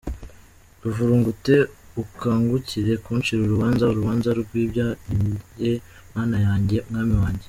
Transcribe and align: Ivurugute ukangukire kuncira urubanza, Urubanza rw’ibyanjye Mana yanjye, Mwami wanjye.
Ivurugute 0.87 1.55
ukangukire 2.03 2.93
kuncira 3.03 3.39
urubanza, 3.43 3.83
Urubanza 3.87 4.29
rw’ibyanjye 4.39 5.71
Mana 6.13 6.37
yanjye, 6.45 6.77
Mwami 6.89 7.15
wanjye. 7.21 7.39